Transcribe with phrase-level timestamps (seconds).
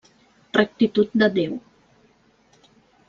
[0.59, 1.53] Rectitud de Déu.